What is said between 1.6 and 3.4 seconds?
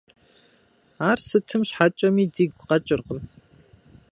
щхьэкӀэми дигу къэкӀыркъым.